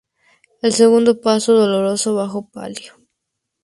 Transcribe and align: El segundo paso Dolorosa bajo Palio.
El 0.63 0.73
segundo 0.73 1.21
paso 1.21 1.53
Dolorosa 1.53 2.09
bajo 2.09 2.49
Palio. 2.49 2.95